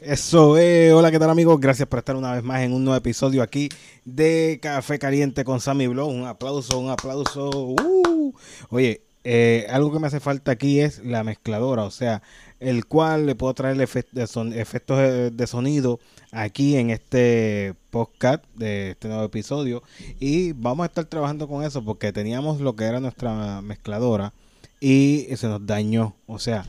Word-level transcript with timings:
Eso 0.00 0.56
es, 0.56 0.92
hola, 0.92 1.10
¿qué 1.10 1.18
tal 1.18 1.30
amigos? 1.30 1.58
Gracias 1.58 1.88
por 1.88 1.98
estar 1.98 2.14
una 2.14 2.32
vez 2.32 2.44
más 2.44 2.60
en 2.62 2.72
un 2.72 2.84
nuevo 2.84 2.96
episodio 2.96 3.42
aquí 3.42 3.68
de 4.04 4.60
Café 4.62 4.96
Caliente 4.98 5.42
con 5.42 5.60
Sammy 5.60 5.88
Blog. 5.88 6.10
Un 6.10 6.24
aplauso, 6.24 6.78
un 6.78 6.90
aplauso. 6.90 7.50
Uh. 7.50 8.32
Oye, 8.70 9.02
eh, 9.24 9.66
algo 9.70 9.92
que 9.92 9.98
me 9.98 10.06
hace 10.06 10.20
falta 10.20 10.52
aquí 10.52 10.78
es 10.78 11.04
la 11.04 11.24
mezcladora, 11.24 11.82
o 11.82 11.90
sea, 11.90 12.22
el 12.60 12.86
cual 12.86 13.26
le 13.26 13.34
puedo 13.34 13.54
traer 13.54 13.80
efectos 13.80 14.98
de 15.32 15.46
sonido 15.48 15.98
aquí 16.30 16.76
en 16.76 16.90
este 16.90 17.74
podcast 17.90 18.44
de 18.54 18.92
este 18.92 19.08
nuevo 19.08 19.24
episodio. 19.24 19.82
Y 20.20 20.52
vamos 20.52 20.84
a 20.84 20.86
estar 20.86 21.06
trabajando 21.06 21.48
con 21.48 21.64
eso 21.64 21.84
porque 21.84 22.12
teníamos 22.12 22.60
lo 22.60 22.76
que 22.76 22.84
era 22.84 23.00
nuestra 23.00 23.62
mezcladora 23.62 24.32
y 24.78 25.26
se 25.34 25.48
nos 25.48 25.66
dañó, 25.66 26.14
o 26.28 26.38
sea 26.38 26.64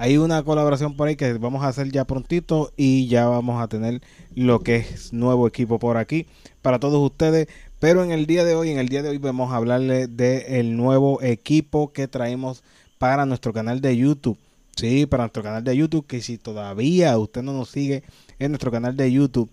hay 0.00 0.16
una 0.16 0.44
colaboración 0.44 0.94
por 0.94 1.08
ahí 1.08 1.16
que 1.16 1.32
vamos 1.34 1.64
a 1.64 1.68
hacer 1.68 1.90
ya 1.90 2.04
prontito 2.04 2.72
y 2.76 3.08
ya 3.08 3.26
vamos 3.26 3.60
a 3.60 3.66
tener 3.66 4.00
lo 4.36 4.60
que 4.60 4.76
es 4.76 5.12
nuevo 5.12 5.48
equipo 5.48 5.80
por 5.80 5.96
aquí 5.96 6.26
para 6.62 6.78
todos 6.78 7.04
ustedes. 7.04 7.48
Pero 7.80 8.04
en 8.04 8.12
el 8.12 8.26
día 8.26 8.44
de 8.44 8.54
hoy, 8.54 8.70
en 8.70 8.78
el 8.78 8.88
día 8.88 9.02
de 9.02 9.08
hoy 9.08 9.18
vamos 9.18 9.52
a 9.52 9.56
hablarles 9.56 10.16
del 10.16 10.76
nuevo 10.76 11.20
equipo 11.20 11.92
que 11.92 12.06
traemos 12.06 12.62
para 12.98 13.26
nuestro 13.26 13.52
canal 13.52 13.80
de 13.80 13.96
YouTube. 13.96 14.38
Sí, 14.76 15.04
para 15.06 15.24
nuestro 15.24 15.42
canal 15.42 15.64
de 15.64 15.76
YouTube, 15.76 16.06
que 16.06 16.22
si 16.22 16.38
todavía 16.38 17.18
usted 17.18 17.42
no 17.42 17.52
nos 17.52 17.70
sigue 17.70 18.04
en 18.38 18.52
nuestro 18.52 18.70
canal 18.70 18.96
de 18.96 19.10
YouTube, 19.10 19.50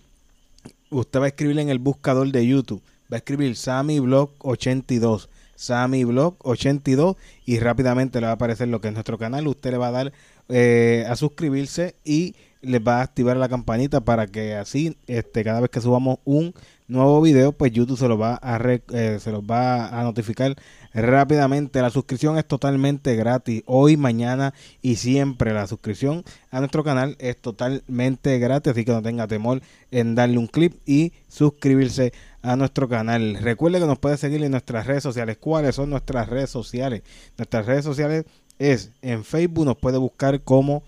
usted 0.90 1.18
va 1.18 1.24
a 1.24 1.28
escribir 1.28 1.58
en 1.58 1.70
el 1.70 1.80
buscador 1.80 2.30
de 2.30 2.46
YouTube, 2.46 2.80
va 3.12 3.16
a 3.16 3.18
escribir 3.18 3.56
Sammy 3.56 3.98
Blog 3.98 4.30
82 4.38 5.28
Sammy 5.56 6.04
Blog 6.04 6.36
82 6.40 7.16
y 7.44 7.58
rápidamente 7.58 8.20
le 8.20 8.26
va 8.26 8.32
a 8.32 8.34
aparecer 8.34 8.68
lo 8.68 8.80
que 8.80 8.88
es 8.88 8.94
nuestro 8.94 9.18
canal. 9.18 9.48
Usted 9.48 9.72
le 9.72 9.78
va 9.78 9.88
a 9.88 9.92
dar 9.92 10.12
eh, 10.48 11.04
a 11.08 11.16
suscribirse 11.16 11.96
y 12.04 12.36
les 12.62 12.80
va 12.80 12.98
a 12.98 13.02
activar 13.02 13.36
la 13.36 13.48
campanita 13.48 14.00
para 14.00 14.26
que 14.26 14.54
así 14.54 14.96
este 15.06 15.44
cada 15.44 15.60
vez 15.60 15.70
que 15.70 15.80
subamos 15.80 16.18
un 16.24 16.54
nuevo 16.88 17.20
video 17.20 17.52
pues 17.52 17.72
YouTube 17.72 17.98
se 17.98 18.08
lo 18.08 18.18
va 18.18 18.38
a 18.42 18.60
eh, 18.64 19.18
se 19.20 19.30
los 19.30 19.42
va 19.42 19.88
a 19.88 20.02
notificar 20.02 20.56
rápidamente. 20.96 21.82
La 21.82 21.90
suscripción 21.90 22.38
es 22.38 22.46
totalmente 22.46 23.14
gratis 23.16 23.62
hoy 23.66 23.96
mañana 23.96 24.54
y 24.82 24.96
siempre. 24.96 25.52
La 25.52 25.66
suscripción 25.66 26.24
a 26.50 26.60
nuestro 26.60 26.82
canal 26.82 27.16
es 27.18 27.36
totalmente 27.36 28.38
gratis 28.38 28.72
así 28.72 28.84
que 28.84 28.92
no 28.92 29.02
tenga 29.02 29.26
temor 29.26 29.60
en 29.90 30.14
darle 30.14 30.38
un 30.38 30.46
clip 30.46 30.74
y 30.86 31.12
suscribirse 31.28 32.12
a 32.42 32.56
nuestro 32.56 32.88
canal. 32.88 33.36
Recuerde 33.40 33.78
que 33.78 33.86
nos 33.86 33.98
puede 33.98 34.16
seguir 34.16 34.42
en 34.42 34.52
nuestras 34.52 34.86
redes 34.86 35.02
sociales. 35.02 35.36
Cuáles 35.38 35.74
son 35.74 35.90
nuestras 35.90 36.28
redes 36.28 36.50
sociales 36.50 37.02
nuestras 37.36 37.66
redes 37.66 37.84
sociales 37.84 38.24
es 38.58 38.90
en 39.02 39.24
Facebook, 39.24 39.66
nos 39.66 39.76
puede 39.76 39.98
buscar 39.98 40.40
como 40.40 40.82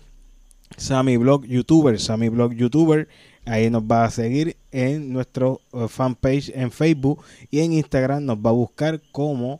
Sammy 0.77 1.17
Blog 1.17 1.45
YouTuber, 1.45 1.99
Sammy 1.99 2.29
Blog 2.29 2.53
YouTuber. 2.53 3.07
Ahí 3.45 3.69
nos 3.69 3.83
va 3.83 4.05
a 4.05 4.11
seguir 4.11 4.57
en 4.71 5.11
nuestro 5.11 5.61
eh, 5.73 5.87
fanpage 5.87 6.51
en 6.53 6.71
Facebook 6.71 7.23
y 7.49 7.59
en 7.61 7.73
Instagram 7.73 8.25
nos 8.25 8.37
va 8.37 8.49
a 8.51 8.53
buscar 8.53 9.01
como 9.11 9.59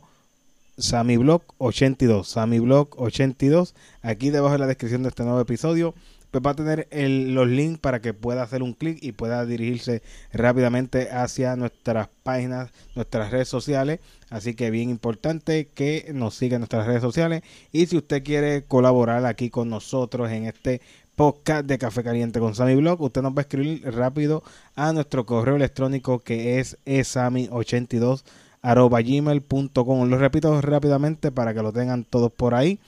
Sammy 0.80 1.16
Blog 1.16 1.42
82, 1.58 2.28
Sammy 2.28 2.58
Blog 2.58 2.90
82. 2.96 3.74
Aquí 4.02 4.30
debajo 4.30 4.54
de 4.54 4.58
la 4.58 4.66
descripción 4.66 5.02
de 5.02 5.10
este 5.10 5.22
nuevo 5.22 5.40
episodio 5.40 5.94
pues 6.30 6.44
va 6.46 6.50
a 6.50 6.54
tener 6.54 6.86
los 6.92 7.48
links 7.48 7.80
para 7.80 8.00
que 8.00 8.14
pueda 8.14 8.42
hacer 8.42 8.62
un 8.62 8.72
clic 8.72 8.98
y 9.02 9.12
pueda 9.12 9.44
dirigirse 9.44 10.02
rápidamente 10.32 11.10
hacia 11.10 11.56
nuestras 11.56 12.08
páginas, 12.22 12.70
nuestras 12.94 13.30
redes 13.30 13.48
sociales. 13.48 14.00
Así 14.28 14.54
que 14.54 14.70
bien 14.70 14.90
importante 14.90 15.66
que 15.66 16.10
nos 16.14 16.36
siga 16.36 16.56
en 16.56 16.60
nuestras 16.60 16.86
redes 16.86 17.02
sociales. 17.02 17.42
Y 17.72 17.86
si 17.86 17.96
usted 17.96 18.22
quiere 18.22 18.62
colaborar 18.64 19.26
aquí 19.26 19.50
con 19.50 19.68
nosotros 19.68 20.30
en 20.30 20.46
este 20.46 20.80
podcast 21.16 21.66
de 21.66 21.78
Café 21.78 22.02
Caliente 22.02 22.40
con 22.40 22.54
Sammy 22.54 22.74
usted 22.98 23.22
nos 23.22 23.32
va 23.32 23.38
a 23.38 23.42
escribir 23.42 23.82
rápido 23.92 24.42
a 24.74 24.92
nuestro 24.92 25.26
correo 25.26 25.56
electrónico 25.56 26.20
que 26.20 26.58
es 26.58 26.78
esami82 26.86 28.22
gmail.com. 28.62 30.08
Lo 30.08 30.18
repito 30.18 30.60
rápidamente 30.60 31.32
para 31.32 31.54
que 31.54 31.62
lo 31.62 31.72
tengan 31.72 32.04
todos 32.04 32.30
por 32.32 32.54
ahí. 32.54 32.78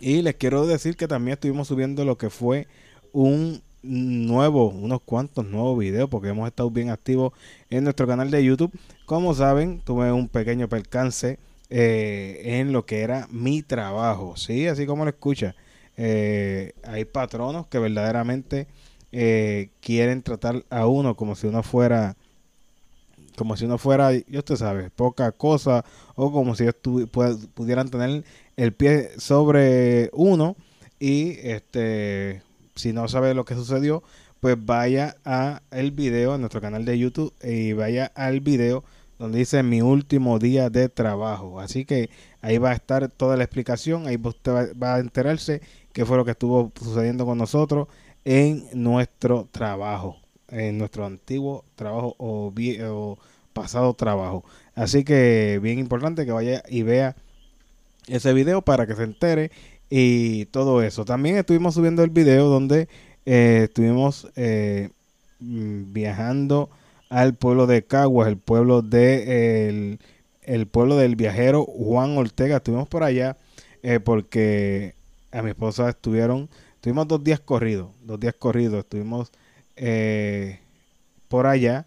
Y 0.00 0.22
les 0.22 0.34
quiero 0.34 0.66
decir 0.66 0.96
que 0.96 1.08
también 1.08 1.34
estuvimos 1.34 1.68
subiendo 1.68 2.04
lo 2.04 2.18
que 2.18 2.30
fue 2.30 2.66
un 3.12 3.62
nuevo 3.82 4.68
unos 4.68 5.00
cuantos 5.02 5.44
nuevos 5.46 5.78
videos, 5.78 6.08
porque 6.08 6.28
hemos 6.28 6.46
estado 6.46 6.70
bien 6.70 6.90
activos 6.90 7.32
en 7.70 7.84
nuestro 7.84 8.06
canal 8.06 8.30
de 8.30 8.44
YouTube. 8.44 8.72
Como 9.06 9.34
saben, 9.34 9.80
tuve 9.80 10.12
un 10.12 10.28
pequeño 10.28 10.68
percance 10.68 11.38
eh, 11.70 12.40
en 12.60 12.72
lo 12.72 12.86
que 12.86 13.00
era 13.00 13.26
mi 13.30 13.62
trabajo, 13.62 14.36
¿sí? 14.36 14.66
Así 14.66 14.86
como 14.86 15.04
lo 15.04 15.10
escucha. 15.10 15.54
Eh, 15.96 16.72
hay 16.84 17.04
patronos 17.04 17.66
que 17.66 17.78
verdaderamente 17.78 18.66
eh, 19.10 19.70
quieren 19.80 20.22
tratar 20.22 20.64
a 20.70 20.86
uno 20.86 21.16
como 21.16 21.34
si 21.34 21.46
uno 21.46 21.62
fuera 21.62 22.16
como 23.36 23.56
si 23.56 23.64
uno 23.64 23.78
fuera, 23.78 24.12
yo 24.12 24.38
usted 24.38 24.56
sabe, 24.56 24.90
poca 24.90 25.32
cosa, 25.32 25.84
o 26.14 26.32
como 26.32 26.54
si 26.54 26.64
pudieran 27.54 27.88
tener 27.88 28.24
el 28.56 28.72
pie 28.72 29.10
sobre 29.18 30.10
uno 30.12 30.56
y 30.98 31.38
este 31.42 32.42
si 32.74 32.92
no 32.92 33.08
sabe 33.08 33.34
lo 33.34 33.44
que 33.44 33.54
sucedió, 33.54 34.02
pues 34.40 34.56
vaya 34.58 35.16
a 35.24 35.62
el 35.70 35.92
video 35.92 36.34
en 36.34 36.40
nuestro 36.40 36.60
canal 36.60 36.84
de 36.84 36.98
YouTube 36.98 37.32
y 37.42 37.72
vaya 37.74 38.10
al 38.14 38.40
video 38.40 38.84
donde 39.18 39.38
dice 39.38 39.62
mi 39.62 39.82
último 39.82 40.38
día 40.38 40.68
de 40.68 40.88
trabajo. 40.88 41.60
Así 41.60 41.84
que 41.84 42.10
ahí 42.40 42.58
va 42.58 42.70
a 42.70 42.74
estar 42.74 43.08
toda 43.08 43.36
la 43.36 43.44
explicación, 43.44 44.06
ahí 44.06 44.20
usted 44.22 44.74
va, 44.82 44.94
a 44.94 44.98
enterarse 44.98 45.62
qué 45.92 46.04
fue 46.04 46.16
lo 46.16 46.24
que 46.24 46.32
estuvo 46.32 46.72
sucediendo 46.76 47.24
con 47.24 47.38
nosotros 47.38 47.88
en 48.24 48.68
nuestro 48.72 49.48
trabajo, 49.50 50.16
en 50.52 50.78
nuestro 50.78 51.06
antiguo 51.06 51.64
trabajo 51.74 52.14
o, 52.18 53.18
pasado 53.52 53.94
trabajo. 53.94 54.44
Así 54.74 55.04
que 55.04 55.58
bien 55.62 55.78
importante 55.78 56.24
que 56.24 56.32
vaya 56.32 56.62
y 56.68 56.82
vea 56.82 57.16
ese 58.06 58.32
video 58.32 58.62
para 58.62 58.86
que 58.86 58.94
se 58.94 59.02
entere 59.02 59.50
y 59.90 60.46
todo 60.46 60.82
eso. 60.82 61.04
También 61.04 61.36
estuvimos 61.36 61.74
subiendo 61.74 62.02
el 62.02 62.10
video 62.10 62.46
donde 62.46 62.88
eh, 63.26 63.62
estuvimos 63.64 64.28
eh, 64.36 64.90
mm, 65.40 65.92
viajando 65.92 66.70
al 67.10 67.34
pueblo 67.34 67.66
de 67.66 67.84
Caguas, 67.84 68.28
el 68.28 68.38
pueblo 68.38 68.80
de 68.82 69.98
el, 70.42 70.66
pueblo 70.66 70.96
del 70.96 71.16
viajero 71.16 71.64
Juan 71.64 72.16
Ortega. 72.16 72.56
Estuvimos 72.56 72.88
por 72.88 73.02
allá 73.02 73.36
eh, 73.82 74.00
porque 74.00 74.94
a 75.30 75.42
mi 75.42 75.50
esposa 75.50 75.90
estuvieron, 75.90 76.48
tuvimos 76.80 77.06
dos 77.08 77.22
días 77.22 77.40
corridos, 77.40 77.90
dos 78.02 78.18
días 78.18 78.34
corridos, 78.38 78.80
estuvimos 78.80 79.30
por 81.28 81.46
allá 81.46 81.86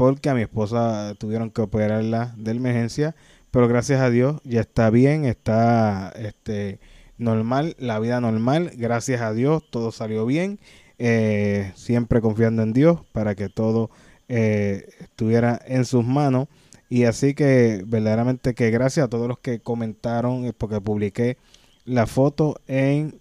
porque 0.00 0.30
a 0.30 0.34
mi 0.34 0.40
esposa 0.40 1.14
tuvieron 1.18 1.50
que 1.50 1.60
operarla 1.60 2.32
de 2.38 2.52
emergencia, 2.52 3.14
pero 3.50 3.68
gracias 3.68 4.00
a 4.00 4.08
Dios 4.08 4.40
ya 4.44 4.62
está 4.62 4.88
bien, 4.88 5.26
está 5.26 6.10
este 6.16 6.80
normal, 7.18 7.76
la 7.78 7.98
vida 7.98 8.18
normal, 8.18 8.72
gracias 8.76 9.20
a 9.20 9.34
Dios, 9.34 9.62
todo 9.70 9.92
salió 9.92 10.24
bien, 10.24 10.58
eh, 10.98 11.72
siempre 11.74 12.22
confiando 12.22 12.62
en 12.62 12.72
Dios 12.72 13.00
para 13.12 13.34
que 13.34 13.50
todo 13.50 13.90
eh, 14.28 14.88
estuviera 15.00 15.60
en 15.66 15.84
sus 15.84 16.02
manos. 16.02 16.48
Y 16.88 17.04
así 17.04 17.34
que 17.34 17.82
verdaderamente 17.86 18.54
que 18.54 18.70
gracias 18.70 19.04
a 19.04 19.10
todos 19.10 19.28
los 19.28 19.38
que 19.38 19.60
comentaron, 19.60 20.46
eh, 20.46 20.54
porque 20.56 20.80
publiqué 20.80 21.36
la 21.84 22.06
foto 22.06 22.58
en 22.66 23.20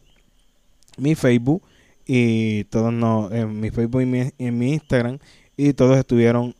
mi 0.97 1.13
Facebook 1.15 1.61
y 2.11 2.63
todos 2.65 2.91
no, 2.91 3.31
en 3.31 3.59
mi 3.59 3.69
Facebook 3.69 4.01
y 4.01 4.33
en 4.43 4.57
mi 4.57 4.73
Instagram 4.73 5.19
y 5.55 5.73
todos 5.73 5.95
estuvieron 5.97 6.55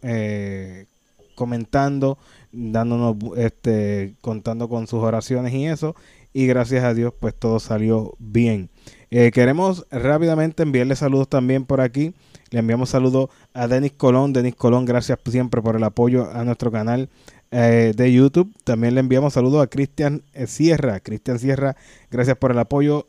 comentando, 1.33 2.19
dándonos, 2.51 3.15
este, 3.37 4.13
contando 4.21 4.69
con 4.69 4.85
sus 4.85 5.01
oraciones 5.01 5.53
y 5.53 5.65
eso 5.65 5.95
y 6.33 6.47
gracias 6.47 6.83
a 6.83 6.93
Dios 6.93 7.13
pues 7.19 7.33
todo 7.33 7.59
salió 7.59 8.13
bien. 8.19 8.69
Eh, 9.11 9.31
queremos 9.31 9.87
rápidamente 9.89 10.63
enviarle 10.63 10.95
saludos 10.95 11.27
también 11.27 11.65
por 11.65 11.81
aquí. 11.81 12.13
Le 12.51 12.59
enviamos 12.59 12.89
saludos 12.89 13.29
a 13.53 13.67
Denis 13.67 13.93
Colón. 13.93 14.33
Denis 14.33 14.55
Colón, 14.55 14.85
gracias 14.85 15.19
siempre 15.29 15.61
por 15.61 15.75
el 15.75 15.83
apoyo 15.83 16.29
a 16.31 16.43
nuestro 16.43 16.71
canal 16.71 17.09
eh, 17.51 17.93
de 17.95 18.13
YouTube. 18.13 18.53
También 18.63 18.95
le 18.95 18.99
enviamos 18.99 19.33
saludos 19.33 19.63
a 19.63 19.67
Cristian 19.67 20.23
eh, 20.33 20.47
Sierra. 20.47 20.99
Cristian 20.99 21.39
Sierra, 21.39 21.75
gracias 22.11 22.37
por 22.37 22.51
el 22.51 22.59
apoyo. 22.59 23.05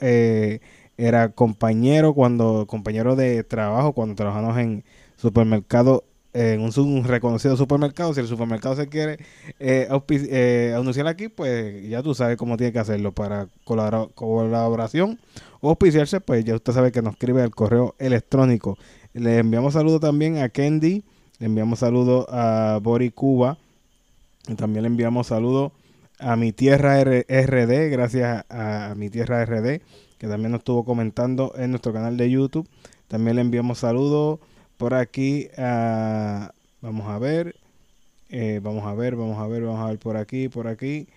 Era 1.00 1.30
compañero 1.30 2.14
cuando 2.14 2.66
compañero 2.66 3.16
de 3.16 3.42
trabajo 3.44 3.92
cuando 3.92 4.14
trabajamos 4.14 4.58
en 4.58 4.84
supermercado 5.16 6.04
en 6.32 6.60
un, 6.60 7.04
reconocido 7.04 7.56
supermercado. 7.56 8.14
Si 8.14 8.20
el 8.20 8.26
supermercado 8.26 8.76
se 8.76 8.88
quiere 8.88 9.18
eh, 9.58 9.88
eh, 10.10 10.74
anunciar 10.76 11.06
aquí, 11.06 11.28
pues 11.28 11.88
ya 11.88 12.02
tú 12.02 12.14
sabes 12.14 12.36
cómo 12.36 12.56
tiene 12.56 12.72
que 12.72 12.78
hacerlo 12.78 13.12
para 13.12 13.48
colaboración 13.64 15.18
o 15.60 15.70
auspiciarse. 15.70 16.20
Pues 16.20 16.44
ya 16.44 16.54
usted 16.54 16.72
sabe 16.72 16.92
que 16.92 17.02
nos 17.02 17.14
escribe 17.14 17.42
al 17.42 17.50
correo 17.50 17.94
electrónico. 17.98 18.78
Le 19.12 19.38
enviamos 19.38 19.74
saludos 19.74 20.00
también 20.00 20.38
a 20.38 20.48
Kendi, 20.50 21.02
le 21.38 21.46
enviamos 21.46 21.80
saludos 21.80 22.26
a 22.28 22.78
Bori 22.80 23.10
Cuba, 23.10 23.58
y 24.46 24.54
también 24.54 24.82
le 24.84 24.88
enviamos 24.88 25.26
saludos 25.26 25.72
a 26.20 26.36
mi 26.36 26.52
tierra 26.52 27.02
RD, 27.02 27.90
gracias 27.90 28.44
a, 28.48 28.90
a 28.90 28.94
mi 28.94 29.10
tierra 29.10 29.44
RD, 29.44 29.80
que 30.20 30.28
también 30.28 30.52
nos 30.52 30.60
estuvo 30.60 30.84
comentando 30.84 31.54
en 31.56 31.70
nuestro 31.70 31.92
canal 31.92 32.16
de 32.16 32.30
YouTube. 32.30 32.68
También 33.08 33.36
le 33.36 33.42
enviamos 33.42 33.78
saludos 33.78 34.38
por 34.76 34.94
aquí 34.94 35.48
vamos 36.80 37.08
a 37.08 37.18
ver, 37.18 37.56
eh, 38.28 38.60
vamos 38.62 38.84
a 38.84 38.94
ver, 38.94 39.16
vamos 39.16 39.38
a 39.38 39.46
ver, 39.46 39.62
vamos 39.62 39.80
a 39.80 39.86
ver 39.86 39.98
por 39.98 40.16
aquí, 40.16 40.48
por 40.48 40.68
aquí. 40.68 41.08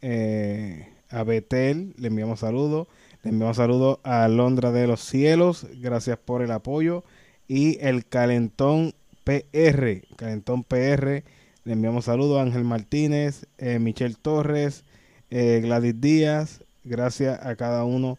Eh, 0.00 0.88
a 1.10 1.24
Betel, 1.24 1.94
le 1.98 2.08
enviamos 2.08 2.40
saludos. 2.40 2.86
Le 3.22 3.30
enviamos 3.30 3.56
saludos 3.56 3.98
a 4.04 4.26
Londra 4.28 4.72
de 4.72 4.86
los 4.86 5.00
Cielos, 5.00 5.66
gracias 5.80 6.18
por 6.18 6.42
el 6.42 6.52
apoyo. 6.52 7.04
Y 7.48 7.78
el 7.80 8.06
Calentón 8.06 8.94
PR, 9.24 10.02
Calentón 10.16 10.64
PR, 10.64 11.24
le 11.64 11.72
enviamos 11.72 12.06
saludos 12.06 12.38
a 12.38 12.42
Ángel 12.42 12.64
Martínez, 12.64 13.46
eh, 13.58 13.78
Michelle 13.80 14.16
Torres, 14.20 14.84
Gladys 15.30 16.00
Díaz, 16.00 16.60
gracias 16.84 17.44
a 17.44 17.56
cada 17.56 17.84
uno 17.84 18.18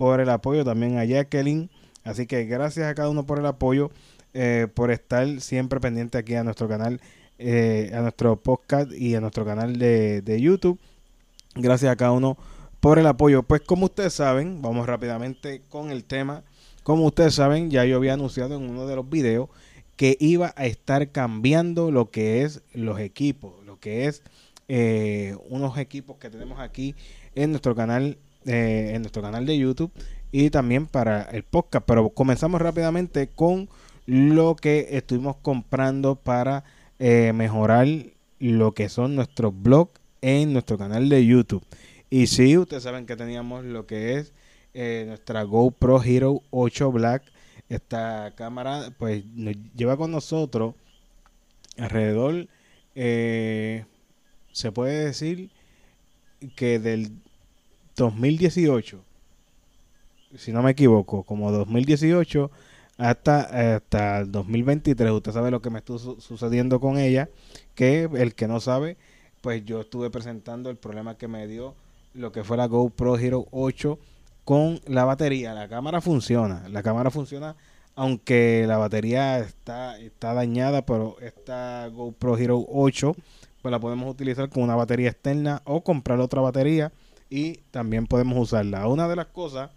por 0.00 0.18
el 0.18 0.30
apoyo, 0.30 0.64
también 0.64 0.96
a 0.96 1.04
Jacqueline. 1.04 1.68
Así 2.04 2.26
que 2.26 2.46
gracias 2.46 2.90
a 2.90 2.94
cada 2.94 3.10
uno 3.10 3.26
por 3.26 3.38
el 3.38 3.44
apoyo. 3.44 3.90
Eh, 4.32 4.66
por 4.72 4.90
estar 4.90 5.42
siempre 5.42 5.78
pendiente 5.78 6.16
aquí 6.16 6.36
a 6.36 6.42
nuestro 6.42 6.68
canal, 6.68 7.02
eh, 7.38 7.90
a 7.92 8.00
nuestro 8.00 8.36
podcast 8.36 8.90
y 8.92 9.14
a 9.14 9.20
nuestro 9.20 9.44
canal 9.44 9.78
de, 9.78 10.38
YouTube. 10.40 10.78
Gracias 11.54 11.92
a 11.92 11.96
cada 11.96 12.12
uno 12.12 12.38
por 12.80 12.98
el 12.98 13.06
apoyo. 13.08 13.42
Pues 13.42 13.60
como 13.60 13.86
ustedes 13.86 14.14
saben, 14.14 14.62
vamos 14.62 14.86
rápidamente 14.86 15.60
con 15.68 15.90
el 15.90 16.04
tema. 16.04 16.44
Como 16.82 17.04
ustedes 17.04 17.34
saben, 17.34 17.70
ya 17.70 17.84
yo 17.84 17.96
había 17.96 18.14
anunciado 18.14 18.56
en 18.56 18.70
uno 18.70 18.86
de 18.86 18.96
los 18.96 19.06
videos 19.10 19.50
que 19.96 20.16
iba 20.18 20.54
a 20.56 20.64
estar 20.64 21.10
cambiando 21.10 21.90
lo 21.90 22.10
que 22.10 22.42
es 22.44 22.62
los 22.72 22.98
equipos, 23.00 23.52
lo 23.66 23.78
que 23.78 24.06
es 24.06 24.22
eh, 24.68 25.36
unos 25.50 25.76
equipos 25.76 26.16
que 26.16 26.30
tenemos 26.30 26.58
aquí 26.58 26.94
en 27.34 27.50
nuestro 27.50 27.74
canal, 27.74 28.16
en 28.44 29.02
nuestro 29.02 29.22
canal 29.22 29.46
de 29.46 29.58
YouTube 29.58 29.92
y 30.32 30.50
también 30.50 30.86
para 30.86 31.22
el 31.22 31.42
podcast. 31.42 31.84
Pero 31.86 32.10
comenzamos 32.10 32.60
rápidamente 32.60 33.28
con 33.28 33.68
lo 34.06 34.56
que 34.56 34.88
estuvimos 34.92 35.36
comprando 35.36 36.16
para 36.16 36.64
eh, 36.98 37.32
mejorar 37.34 37.86
lo 38.38 38.72
que 38.72 38.88
son 38.88 39.14
nuestros 39.14 39.52
blogs 39.54 40.00
en 40.20 40.52
nuestro 40.52 40.78
canal 40.78 41.08
de 41.08 41.24
YouTube. 41.26 41.64
Y 42.08 42.26
si 42.26 42.56
ustedes 42.58 42.82
saben 42.82 43.06
que 43.06 43.16
teníamos 43.16 43.64
lo 43.64 43.86
que 43.86 44.16
es 44.16 44.32
eh, 44.72 45.04
nuestra 45.06 45.42
GoPro 45.42 46.02
Hero 46.02 46.42
8 46.50 46.92
Black. 46.92 47.24
Esta 47.68 48.32
cámara 48.36 48.92
pues 48.98 49.24
nos 49.26 49.54
lleva 49.74 49.96
con 49.96 50.10
nosotros 50.10 50.74
alrededor, 51.76 52.48
eh, 52.94 53.84
se 54.52 54.72
puede 54.72 55.04
decir 55.04 55.50
que 56.56 56.78
del 56.78 57.12
2018, 58.00 58.98
si 60.36 60.52
no 60.52 60.62
me 60.62 60.70
equivoco, 60.70 61.22
como 61.22 61.52
2018 61.52 62.50
hasta, 62.96 63.74
hasta 63.74 64.20
el 64.20 64.32
2023. 64.32 65.12
Usted 65.12 65.32
sabe 65.32 65.50
lo 65.50 65.60
que 65.60 65.70
me 65.70 65.80
estuvo 65.80 65.98
sucediendo 66.20 66.80
con 66.80 66.98
ella, 66.98 67.28
que 67.74 68.08
el 68.14 68.34
que 68.34 68.48
no 68.48 68.60
sabe, 68.60 68.96
pues 69.42 69.64
yo 69.64 69.82
estuve 69.82 70.10
presentando 70.10 70.70
el 70.70 70.76
problema 70.76 71.16
que 71.16 71.28
me 71.28 71.46
dio 71.46 71.74
lo 72.14 72.32
que 72.32 72.42
fue 72.42 72.56
la 72.56 72.66
GoPro 72.66 73.18
Hero 73.18 73.46
8 73.50 73.98
con 74.44 74.80
la 74.86 75.04
batería. 75.04 75.52
La 75.52 75.68
cámara 75.68 76.00
funciona, 76.00 76.68
la 76.68 76.82
cámara 76.82 77.10
funciona 77.10 77.54
aunque 77.96 78.64
la 78.66 78.78
batería 78.78 79.40
está, 79.40 79.98
está 79.98 80.32
dañada, 80.32 80.86
pero 80.86 81.16
esta 81.20 81.86
GoPro 81.88 82.38
Hero 82.38 82.64
8 82.66 83.14
pues 83.60 83.70
la 83.70 83.78
podemos 83.78 84.10
utilizar 84.10 84.48
con 84.48 84.62
una 84.62 84.74
batería 84.74 85.10
externa 85.10 85.60
o 85.64 85.82
comprar 85.82 86.18
otra 86.20 86.40
batería 86.40 86.92
y 87.30 87.58
también 87.70 88.06
podemos 88.06 88.36
usarla. 88.38 88.86
Una 88.88 89.08
de 89.08 89.16
las 89.16 89.26
cosas, 89.26 89.70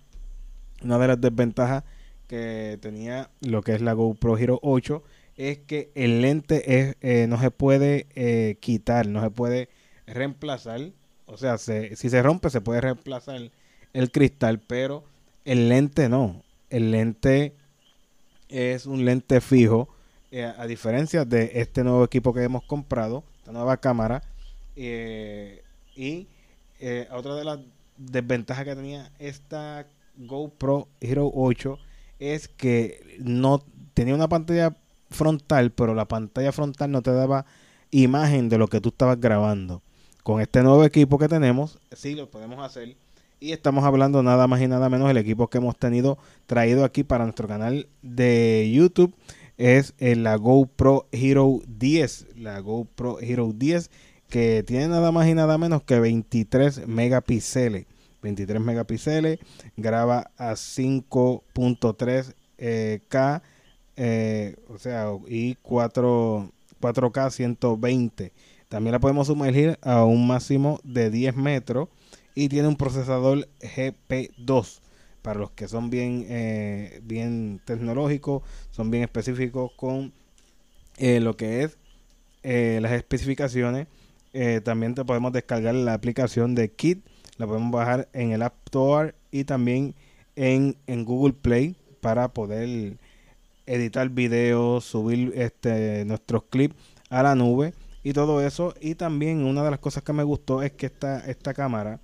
una 0.81 0.97
de 0.97 1.07
las 1.07 1.21
desventajas 1.21 1.83
que 2.27 2.79
tenía 2.81 3.29
lo 3.41 3.61
que 3.61 3.75
es 3.75 3.81
la 3.81 3.94
GoPro 3.94 4.38
Hero 4.38 4.59
8 4.63 5.03
es 5.38 5.59
que 5.59 5.91
el 5.95 6.21
lente 6.21 6.79
es, 6.79 6.95
eh, 7.01 7.27
no 7.27 7.39
se 7.39 7.51
puede 7.51 8.07
eh, 8.15 8.57
quitar, 8.59 9.07
no 9.07 9.21
se 9.21 9.29
puede 9.29 9.69
reemplazar. 10.07 10.81
O 11.25 11.38
sea, 11.38 11.57
si 11.57 11.95
se 11.95 12.21
rompe 12.21 12.50
se 12.50 12.61
puede 12.61 12.81
reemplazar 12.81 13.51
el 13.94 14.11
cristal, 14.11 14.59
pero 14.59 15.03
el 15.45 15.69
lente 15.69 16.09
no. 16.09 16.44
El 16.69 16.91
lente 16.91 17.53
es 18.49 18.88
un 18.88 19.06
lente 19.06 19.41
fijo, 19.41 19.89
eh, 20.31 20.51
a 20.57 20.65
diferencia 20.65 21.23
de 21.25 21.51
este 21.56 21.83
nuevo 21.83 22.03
equipo 22.03 22.33
que 22.33 22.44
hemos 22.44 22.63
comprado, 22.63 23.23
esta 23.38 23.51
nueva 23.51 23.77
cámara. 23.77 24.23
y 24.75 26.27
otra 27.12 27.35
de 27.35 27.44
las 27.45 27.59
desventajas 27.97 28.65
que 28.65 28.75
tenía 28.75 29.12
esta 29.19 29.88
GoPro 30.18 30.88
Hero 31.01 31.31
8 31.33 31.77
es 32.19 32.47
que 32.47 33.18
no 33.19 33.63
tenía 33.94 34.15
una 34.15 34.30
pantalla 34.30 34.75
frontal, 35.09 35.71
pero 35.71 35.94
la 35.94 36.07
pantalla 36.07 36.51
frontal 36.51 36.91
no 36.91 37.01
te 37.01 37.12
daba 37.12 37.45
imagen 37.91 38.50
de 38.50 38.57
lo 38.57 38.68
que 38.68 38.81
tú 38.81 38.89
estabas 38.89 39.19
grabando. 39.19 39.81
Con 40.24 40.41
este 40.41 40.63
nuevo 40.63 40.83
equipo 40.85 41.18
que 41.18 41.27
tenemos, 41.27 41.80
sí 41.91 42.15
lo 42.15 42.30
podemos 42.30 42.63
hacer. 42.63 42.95
Y 43.39 43.51
estamos 43.51 43.83
hablando 43.83 44.24
nada 44.24 44.47
más 44.47 44.62
y 44.62 44.68
nada 44.68 44.89
menos 44.89 45.12
el 45.12 45.18
equipo 45.18 45.50
que 45.50 45.57
hemos 45.57 45.77
tenido 45.77 46.18
traído 46.45 46.85
aquí 46.85 47.03
para 47.03 47.25
nuestro 47.25 47.47
canal 47.47 47.88
de 48.01 48.71
YouTube. 48.74 49.13
Es 49.57 49.94
la 50.00 50.38
GoPro 50.38 51.07
Hero 51.12 51.59
10. 51.68 52.38
La 52.38 52.59
GoPro 52.59 53.19
Hero 53.19 53.51
10 53.53 53.91
que 54.33 54.63
tiene 54.63 54.88
nada 54.88 55.12
más 55.12 55.27
y 55.27 55.35
nada 55.35 55.59
menos 55.59 55.83
que 55.83 56.00
23 56.00 56.88
megapíxeles. 56.88 57.85
23 58.24 58.59
megapíxeles, 58.59 59.38
graba 59.77 60.31
a 60.38 60.53
5.3 60.53 62.33
eh, 62.57 63.00
eh, 63.95 64.56
o 64.69 64.80
sea, 64.80 65.12
y 65.27 65.53
4, 65.62 66.51
4K 66.81 67.30
120. 67.30 68.33
También 68.69 68.94
la 68.94 69.00
podemos 69.00 69.27
sumergir 69.27 69.78
a 69.83 70.04
un 70.04 70.25
máximo 70.25 70.80
de 70.83 71.11
10 71.11 71.35
metros 71.35 71.90
y 72.33 72.49
tiene 72.49 72.68
un 72.68 72.75
procesador 72.75 73.47
GP2 73.59 74.80
para 75.21 75.42
los 75.42 75.52
que 75.52 75.68
son 75.68 75.92
bien, 75.92 76.25
eh, 76.28 77.02
bien 77.04 77.61
tecnológicos, 77.66 78.42
son 78.71 78.90
bien 78.90 79.04
específicos 79.04 79.71
con 79.75 80.11
lo 80.97 81.37
que 81.37 81.61
es 81.61 81.78
las 82.42 82.94
especificaciones. 82.94 83.85
También 84.63 84.95
te 84.95 85.06
podemos 85.06 85.31
descargar 85.31 85.75
la 85.75 85.94
aplicación 85.94 86.56
de 86.56 86.71
Kit 86.71 87.06
la 87.37 87.47
podemos 87.47 87.71
bajar 87.71 88.09
en 88.13 88.31
el 88.31 88.42
App 88.42 88.56
Store 88.66 89.16
y 89.31 89.44
también 89.44 89.95
en, 90.35 90.75
Google 91.04 91.33
Play 91.33 91.75
para 92.02 92.28
poder 92.28 92.97
editar 93.66 94.09
videos, 94.09 94.85
subir 94.85 95.33
este, 95.35 96.06
nuestros 96.06 96.44
clips 96.44 96.75
a 97.09 97.23
la 97.23 97.35
nube 97.35 97.73
y 98.04 98.13
todo 98.13 98.45
eso. 98.45 98.75
Y 98.80 98.95
también 98.95 99.44
una 99.44 99.63
de 99.63 99.71
las 99.71 99.80
cosas 99.80 100.04
que 100.04 100.13
me 100.13 100.23
gustó 100.23 100.61
es 100.61 100.73
que 100.73 100.87
esta, 100.87 101.19
esta 101.30 101.54
cámara 101.54 101.99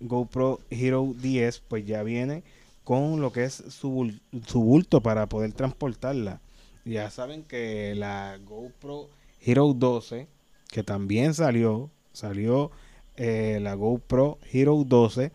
GoPro 0.00 0.60
Hero 0.70 1.14
10 1.20 1.60
pues 1.60 1.86
ya 1.86 2.02
viene 2.02 2.42
con 2.82 3.22
lo 3.22 3.32
que 3.32 3.44
es 3.44 3.54
su, 3.54 4.12
su 4.46 4.62
bulto 4.62 5.00
para 5.00 5.26
poder 5.28 5.52
transportarla. 5.52 6.40
Ya 6.84 7.10
saben 7.10 7.44
que 7.44 7.94
la 7.94 8.38
GoPro 8.44 9.08
Hero 9.40 9.72
12 9.72 10.26
que 10.68 10.82
también 10.82 11.34
salió, 11.34 11.90
salió 12.12 12.70
eh, 13.16 13.58
la 13.62 13.74
GoPro 13.74 14.38
Hero 14.52 14.82
12 14.84 15.30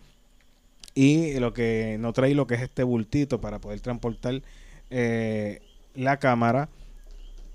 y 0.96 1.40
lo 1.40 1.54
que 1.54 1.98
no 2.00 2.12
trae 2.12 2.36
lo 2.36 2.46
que 2.46 2.56
es 2.56 2.62
este 2.62 2.84
bultito 2.84 3.40
para 3.40 3.60
poder 3.60 3.80
transportar 3.80 4.42
eh, 4.90 5.62
la 5.96 6.18
cámara. 6.18 6.70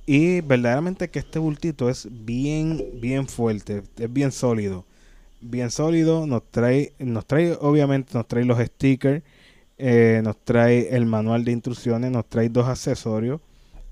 Y 0.07 0.41
verdaderamente 0.43 1.09
que 1.11 1.19
este 1.19 1.39
bultito 1.39 1.89
es 1.89 2.09
bien 2.11 2.83
bien 3.01 3.27
fuerte 3.27 3.83
es 3.99 4.13
bien 4.13 4.33
sólido. 4.33 4.85
Bien 5.41 5.71
sólido 5.71 6.27
nos 6.27 6.43
trae 6.51 6.93
nos 6.99 7.27
trae 7.27 7.57
obviamente 7.61 8.13
nos 8.15 8.27
trae 8.27 8.45
los 8.45 8.59
stickers 8.59 9.23
eh, 9.77 10.21
nos 10.25 10.37
trae 10.45 10.95
el 10.97 11.05
manual 11.05 11.45
de 11.45 11.53
instrucciones 11.53 12.11
nos 12.11 12.27
trae 12.29 12.49
dos 12.49 12.67
accesorios 12.69 13.41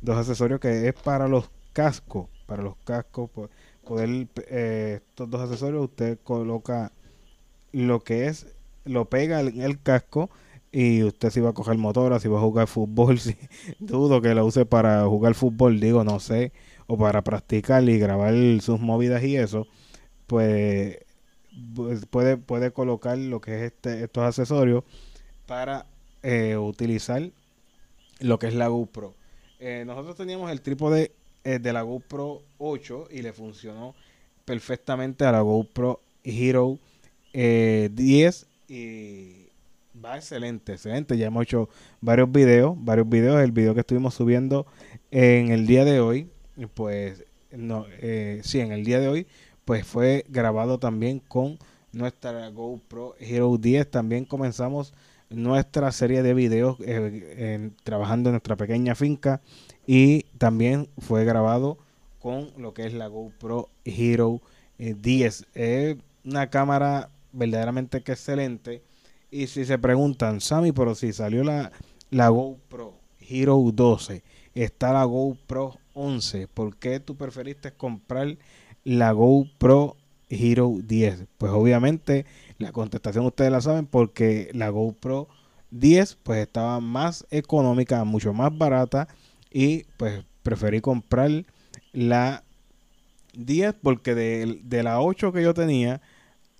dos 0.00 0.16
accesorios 0.16 0.60
que 0.60 0.88
es 0.88 0.94
para 0.94 1.26
los 1.28 1.50
cascos 1.72 2.28
para 2.46 2.62
los 2.62 2.76
cascos 2.84 3.30
pues, 3.34 3.50
poder 3.84 4.28
eh, 4.48 5.00
estos 5.08 5.30
dos 5.30 5.40
accesorios 5.40 5.84
usted 5.84 6.18
coloca 6.22 6.92
lo 7.72 8.00
que 8.00 8.26
es 8.26 8.46
lo 8.84 9.06
pega 9.06 9.40
en 9.40 9.60
el 9.60 9.80
casco 9.80 10.30
y 10.70 11.02
usted 11.02 11.30
si 11.30 11.40
va 11.40 11.50
a 11.50 11.54
coger 11.54 11.78
motora 11.78 12.20
si 12.20 12.28
va 12.28 12.38
a 12.38 12.42
jugar 12.42 12.66
fútbol 12.66 13.18
dudo 13.78 14.20
que 14.20 14.34
lo 14.34 14.46
use 14.46 14.66
para 14.66 15.04
jugar 15.06 15.34
fútbol 15.34 15.80
digo 15.80 16.04
no 16.04 16.20
sé 16.20 16.52
o 16.86 16.98
para 16.98 17.22
practicar 17.22 17.88
y 17.88 17.98
grabar 17.98 18.34
sus 18.60 18.80
movidas 18.80 19.22
y 19.22 19.36
eso, 19.36 19.66
pues, 20.26 20.98
pues 21.74 22.06
puede, 22.06 22.36
puede 22.36 22.72
colocar 22.72 23.18
lo 23.18 23.40
que 23.40 23.56
es 23.56 23.72
este, 23.72 24.04
estos 24.04 24.24
accesorios 24.24 24.84
para 25.46 25.86
eh, 26.22 26.56
utilizar 26.56 27.30
lo 28.20 28.38
que 28.38 28.48
es 28.48 28.54
la 28.54 28.68
GoPro. 28.68 29.14
Eh, 29.58 29.84
nosotros 29.86 30.16
teníamos 30.16 30.50
el 30.50 30.60
trípode 30.60 31.12
eh, 31.44 31.58
de 31.58 31.72
la 31.72 31.82
GoPro 31.82 32.42
8 32.58 33.08
y 33.10 33.22
le 33.22 33.32
funcionó 33.32 33.94
perfectamente 34.44 35.24
a 35.24 35.32
la 35.32 35.40
GoPro 35.40 36.00
Hero 36.24 36.78
10 37.32 38.46
y 38.68 39.42
va 40.04 40.16
excelente, 40.16 40.72
excelente. 40.72 41.16
Ya 41.16 41.26
hemos 41.26 41.44
hecho 41.44 41.68
varios 42.00 42.30
videos, 42.30 42.74
varios 42.76 43.08
videos. 43.08 43.42
El 43.42 43.52
video 43.52 43.74
que 43.74 43.80
estuvimos 43.80 44.14
subiendo 44.14 44.66
en 45.10 45.50
el 45.50 45.66
día 45.66 45.84
de 45.84 46.00
hoy, 46.00 46.28
pues, 46.74 47.24
no, 47.50 47.86
eh, 48.00 48.40
sí, 48.44 48.60
en 48.60 48.72
el 48.72 48.84
día 48.84 49.00
de 49.00 49.08
hoy, 49.08 49.26
pues 49.64 49.86
fue 49.86 50.24
grabado 50.28 50.78
también 50.78 51.20
con 51.20 51.58
nuestra 51.92 52.48
GoPro 52.48 53.14
Hero 53.18 53.56
10. 53.58 53.90
También 53.90 54.24
comenzamos 54.24 54.94
nuestra 55.34 55.92
serie 55.92 56.22
de 56.22 56.34
videos 56.34 56.76
eh, 56.80 57.70
trabajando 57.84 58.30
en 58.30 58.34
nuestra 58.34 58.56
pequeña 58.56 58.94
finca 58.94 59.40
y 59.86 60.24
también 60.38 60.88
fue 60.98 61.24
grabado 61.24 61.78
con 62.20 62.50
lo 62.56 62.72
que 62.74 62.86
es 62.86 62.94
la 62.94 63.08
GoPro 63.08 63.68
Hero 63.84 64.40
10. 64.78 65.46
Eh, 65.54 65.96
es 65.96 66.04
una 66.24 66.50
cámara 66.50 67.10
verdaderamente 67.32 68.02
que 68.02 68.12
excelente 68.12 68.82
y 69.30 69.46
si 69.46 69.64
se 69.64 69.78
preguntan, 69.78 70.40
Sammy, 70.40 70.72
pero 70.72 70.94
si 70.94 71.12
salió 71.12 71.42
la, 71.42 71.72
la 72.10 72.28
GoPro 72.28 72.94
Hero 73.18 73.58
12, 73.72 74.22
está 74.54 74.92
la 74.92 75.04
GoPro 75.04 75.78
11, 75.94 76.48
¿por 76.48 76.76
qué 76.76 77.00
tú 77.00 77.16
preferiste 77.16 77.72
comprar 77.72 78.36
la 78.84 79.12
GoPro 79.12 79.96
Hero 80.32 80.74
10? 80.82 81.26
Pues 81.38 81.52
obviamente 81.52 82.26
la 82.58 82.72
contestación 82.72 83.26
ustedes 83.26 83.50
la 83.50 83.60
saben 83.60 83.86
porque 83.86 84.50
la 84.54 84.70
GoPro 84.70 85.28
10 85.70 86.18
pues 86.22 86.40
estaba 86.40 86.80
más 86.80 87.26
económica, 87.30 88.04
mucho 88.04 88.32
más 88.32 88.56
barata 88.56 89.08
y 89.50 89.84
pues 89.96 90.24
preferí 90.42 90.80
comprar 90.80 91.30
la 91.92 92.44
10 93.34 93.74
porque 93.82 94.14
de, 94.14 94.60
de 94.62 94.82
la 94.82 95.00
8 95.00 95.32
que 95.32 95.42
yo 95.42 95.54
tenía 95.54 96.00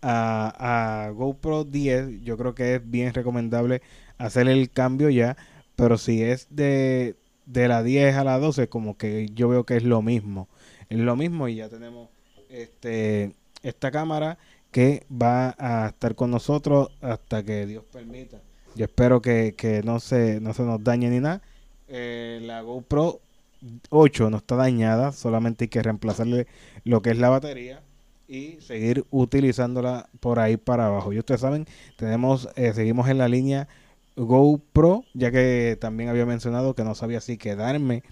a, 0.02 1.10
GoPro 1.14 1.64
10, 1.64 2.22
yo 2.22 2.36
creo 2.36 2.54
que 2.54 2.76
es 2.76 2.90
bien 2.90 3.14
recomendable 3.14 3.82
hacer 4.18 4.48
el 4.48 4.70
cambio 4.70 5.10
ya. 5.10 5.36
Pero 5.76 5.98
si 5.98 6.22
es 6.22 6.48
de, 6.50 7.16
de 7.46 7.68
la 7.68 7.82
10 7.82 8.16
a 8.16 8.24
la 8.24 8.38
12, 8.38 8.68
como 8.68 8.96
que 8.96 9.28
yo 9.34 9.48
veo 9.48 9.64
que 9.64 9.76
es 9.76 9.84
lo 9.84 10.02
mismo. 10.02 10.48
Es 10.88 10.98
lo 10.98 11.16
mismo 11.16 11.48
y 11.48 11.56
ya 11.56 11.68
tenemos 11.68 12.10
este 12.48 13.34
esta 13.62 13.90
cámara 13.90 14.38
que 14.70 15.04
va 15.10 15.54
a 15.58 15.88
estar 15.88 16.14
con 16.14 16.30
nosotros 16.30 16.90
hasta 17.00 17.42
que 17.42 17.66
Dios 17.66 17.84
permita. 17.92 18.40
Yo 18.74 18.86
espero 18.86 19.20
que, 19.20 19.82
no, 19.84 20.00
se, 20.00 20.40
no 20.40 20.54
se 20.54 20.62
nos 20.62 20.82
dañe 20.82 21.10
ni 21.10 21.20
nada. 21.20 21.42
Eh, 21.88 22.40
la 22.42 22.62
GoPro 22.62 23.20
8 23.90 24.30
no 24.30 24.38
está 24.38 24.56
dañada, 24.56 25.12
solamente 25.12 25.64
hay 25.64 25.68
que 25.68 25.82
reemplazarle 25.82 26.46
lo 26.84 27.02
que 27.02 27.10
es 27.10 27.18
la 27.18 27.28
batería 27.28 27.82
y 28.26 28.56
seguir 28.60 29.04
utilizándola 29.10 30.08
por 30.20 30.38
ahí 30.38 30.56
para 30.56 30.86
abajo. 30.86 31.12
Y 31.12 31.18
ustedes 31.18 31.42
saben, 31.42 31.66
tenemos, 31.96 32.48
eh, 32.56 32.72
seguimos 32.72 33.08
en 33.08 33.18
la 33.18 33.28
línea 33.28 33.68
GoPro, 34.16 35.04
ya 35.12 35.30
que 35.30 35.76
también 35.80 36.08
había 36.08 36.26
mencionado 36.26 36.74
que 36.74 36.84
no 36.84 36.94
sabía 36.94 37.20
si 37.20 37.36
quedarme 37.36 38.02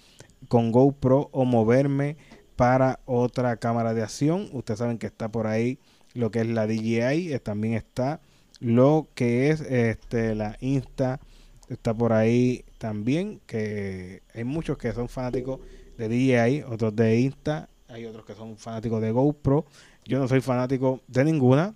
con 0.49 0.73
GoPro 0.73 1.29
o 1.33 1.45
moverme 1.45 2.17
para 2.61 3.01
otra 3.07 3.57
cámara 3.57 3.95
de 3.95 4.03
acción. 4.03 4.51
Ustedes 4.53 4.81
saben 4.81 4.99
que 4.99 5.07
está 5.07 5.31
por 5.31 5.47
ahí 5.47 5.79
lo 6.13 6.31
que 6.31 6.41
es 6.41 6.47
la 6.47 6.67
DJI, 6.67 7.33
eh, 7.33 7.41
también 7.43 7.73
está 7.73 8.21
lo 8.59 9.09
que 9.15 9.49
es 9.49 9.63
este 9.63 10.35
la 10.35 10.59
Insta, 10.61 11.21
está 11.71 11.95
por 11.95 12.13
ahí 12.13 12.67
también, 12.77 13.41
que 13.47 14.21
hay 14.35 14.45
muchos 14.45 14.77
que 14.77 14.93
son 14.93 15.09
fanáticos 15.09 15.61
de 15.97 16.11
DJI, 16.11 16.65
otros 16.65 16.95
de 16.95 17.21
Insta, 17.21 17.71
hay 17.89 18.05
otros 18.05 18.27
que 18.27 18.35
son 18.35 18.59
fanáticos 18.59 19.01
de 19.01 19.11
GoPro 19.11 19.65
yo 20.05 20.19
no 20.19 20.29
soy 20.29 20.43
fanático 20.43 21.01
de 21.09 21.25
ninguna, 21.25 21.75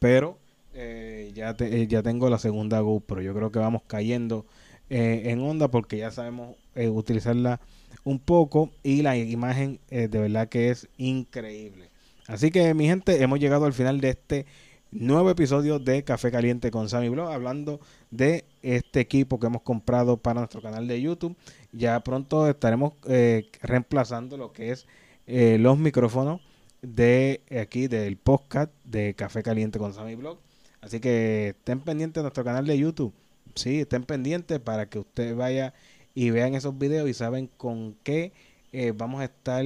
pero 0.00 0.38
eh, 0.72 1.30
ya, 1.36 1.54
eh, 1.60 1.86
ya 1.88 2.02
tengo 2.02 2.28
la 2.28 2.40
segunda 2.40 2.80
GoPro. 2.80 3.22
Yo 3.22 3.32
creo 3.32 3.52
que 3.52 3.60
vamos 3.60 3.82
cayendo 3.86 4.44
en 4.88 5.40
onda 5.40 5.68
porque 5.68 5.98
ya 5.98 6.10
sabemos 6.10 6.56
utilizarla 6.74 7.60
un 8.02 8.18
poco 8.18 8.70
y 8.82 9.02
la 9.02 9.16
imagen 9.16 9.78
de 9.88 10.08
verdad 10.08 10.48
que 10.48 10.70
es 10.70 10.88
increíble. 10.98 11.90
Así 12.26 12.50
que 12.50 12.74
mi 12.74 12.86
gente, 12.86 13.22
hemos 13.22 13.38
llegado 13.38 13.66
al 13.66 13.72
final 13.72 14.00
de 14.00 14.10
este 14.10 14.46
nuevo 14.90 15.30
episodio 15.30 15.78
de 15.78 16.04
Café 16.04 16.30
Caliente 16.30 16.70
con 16.70 16.88
Sammy 16.88 17.08
Blog, 17.08 17.30
hablando 17.30 17.80
de 18.10 18.44
este 18.62 19.00
equipo 19.00 19.38
que 19.38 19.46
hemos 19.46 19.62
comprado 19.62 20.16
para 20.16 20.40
nuestro 20.40 20.62
canal 20.62 20.86
de 20.88 21.00
YouTube. 21.00 21.36
Ya 21.72 22.00
pronto 22.00 22.48
estaremos 22.48 22.94
reemplazando 23.62 24.36
lo 24.36 24.52
que 24.52 24.70
es 24.70 24.86
los 25.26 25.78
micrófonos 25.78 26.40
de 26.80 27.40
aquí 27.60 27.88
del 27.88 28.16
podcast 28.16 28.70
de 28.84 29.14
Café 29.14 29.42
Caliente 29.42 29.78
con 29.78 29.92
Sammy 29.92 30.14
Blog. 30.14 30.38
Así 30.80 31.00
que 31.00 31.48
estén 31.48 31.80
pendientes 31.80 32.16
de 32.16 32.22
nuestro 32.22 32.44
canal 32.44 32.66
de 32.66 32.78
YouTube. 32.78 33.12
Sí, 33.54 33.80
estén 33.80 34.04
pendientes 34.04 34.60
para 34.60 34.86
que 34.86 34.98
usted 34.98 35.34
vaya 35.34 35.74
y 36.14 36.30
vean 36.30 36.54
esos 36.54 36.78
videos 36.78 37.08
y 37.08 37.14
saben 37.14 37.50
con 37.56 37.96
qué 38.02 38.32
eh, 38.72 38.92
vamos 38.96 39.20
a 39.20 39.24
estar 39.24 39.64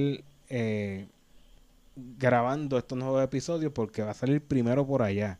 eh, 0.49 1.07
grabando 2.17 2.77
estos 2.77 2.97
nuevos 2.97 3.23
episodios 3.23 3.71
porque 3.71 4.01
va 4.01 4.11
a 4.11 4.15
salir 4.15 4.41
primero 4.41 4.85
por 4.85 5.01
allá. 5.01 5.39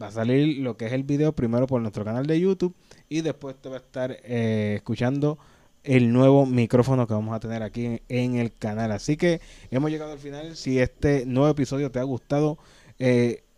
Va 0.00 0.08
a 0.08 0.12
salir 0.12 0.58
lo 0.58 0.76
que 0.76 0.86
es 0.86 0.92
el 0.92 1.02
video 1.02 1.32
primero 1.32 1.66
por 1.66 1.80
nuestro 1.80 2.04
canal 2.04 2.26
de 2.26 2.38
YouTube 2.38 2.74
y 3.08 3.22
después 3.22 3.56
te 3.56 3.68
va 3.68 3.76
a 3.76 3.78
estar 3.78 4.16
eh, 4.22 4.74
escuchando 4.76 5.38
el 5.82 6.12
nuevo 6.12 6.46
micrófono 6.46 7.06
que 7.06 7.14
vamos 7.14 7.34
a 7.34 7.40
tener 7.40 7.62
aquí 7.62 8.00
en, 8.08 8.36
el 8.36 8.52
canal. 8.52 8.92
Así 8.92 9.16
que 9.16 9.40
hemos 9.70 9.90
llegado 9.90 10.12
al 10.12 10.18
final. 10.18 10.56
Si 10.56 10.78
este 10.78 11.26
nuevo 11.26 11.48
episodio 11.48 11.90
te 11.90 11.98
ha 11.98 12.04
gustado, 12.04 12.58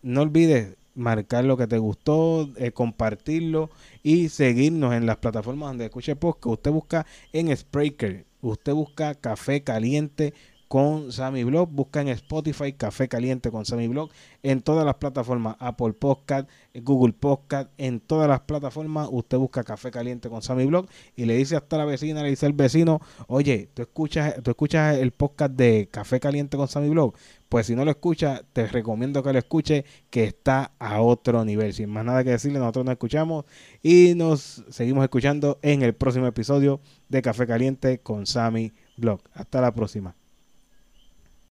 no 0.02 0.22
olvides 0.22 0.76
marcar 1.00 1.44
lo 1.44 1.56
que 1.56 1.66
te 1.66 1.78
gustó, 1.78 2.48
eh, 2.56 2.72
compartirlo 2.72 3.70
y 4.02 4.28
seguirnos 4.28 4.94
en 4.94 5.06
las 5.06 5.16
plataformas 5.16 5.70
donde 5.70 5.86
escuche 5.86 6.14
podcast. 6.16 6.46
Usted 6.46 6.70
busca 6.70 7.06
en 7.32 7.56
Spreaker, 7.56 8.26
usted 8.40 8.72
busca 8.72 9.14
Café 9.14 9.62
Caliente 9.62 10.34
con 10.70 11.10
Sammy 11.10 11.42
Blog. 11.42 11.68
Busca 11.68 12.00
en 12.00 12.06
Spotify 12.10 12.72
Café 12.74 13.08
Caliente 13.08 13.50
con 13.50 13.66
Sammy 13.66 13.88
Blog. 13.88 14.08
En 14.44 14.62
todas 14.62 14.86
las 14.86 14.94
plataformas, 14.94 15.56
Apple 15.58 15.94
Podcast, 15.94 16.48
Google 16.72 17.12
Podcast, 17.12 17.70
en 17.76 17.98
todas 17.98 18.28
las 18.28 18.42
plataformas, 18.42 19.08
usted 19.10 19.36
busca 19.36 19.64
Café 19.64 19.90
Caliente 19.90 20.28
con 20.28 20.42
Sammy 20.42 20.66
Blog 20.66 20.86
y 21.16 21.24
le 21.24 21.34
dice 21.36 21.56
hasta 21.56 21.76
la 21.76 21.84
vecina, 21.84 22.22
le 22.22 22.30
dice 22.30 22.46
al 22.46 22.52
vecino, 22.52 23.00
oye, 23.26 23.68
¿tú 23.74 23.82
escuchas, 23.82 24.40
tú 24.44 24.52
escuchas 24.52 24.96
el 24.98 25.10
podcast 25.10 25.54
de 25.54 25.88
Café 25.90 26.20
Caliente 26.20 26.56
con 26.56 26.68
Sammy 26.68 26.88
Blog? 26.90 27.14
Pues 27.48 27.66
si 27.66 27.74
no 27.74 27.84
lo 27.84 27.90
escucha, 27.90 28.44
te 28.52 28.68
recomiendo 28.68 29.24
que 29.24 29.32
lo 29.32 29.40
escuche, 29.40 29.84
que 30.08 30.22
está 30.22 30.70
a 30.78 31.02
otro 31.02 31.44
nivel. 31.44 31.74
Sin 31.74 31.90
más 31.90 32.04
nada 32.04 32.22
que 32.22 32.30
decirle, 32.30 32.60
nosotros 32.60 32.84
nos 32.84 32.92
escuchamos 32.92 33.44
y 33.82 34.14
nos 34.14 34.64
seguimos 34.70 35.02
escuchando 35.02 35.58
en 35.62 35.82
el 35.82 35.96
próximo 35.96 36.28
episodio 36.28 36.80
de 37.08 37.22
Café 37.22 37.48
Caliente 37.48 37.98
con 37.98 38.24
Sammy 38.24 38.72
Blog. 38.96 39.20
Hasta 39.34 39.60
la 39.60 39.74
próxima. 39.74 40.19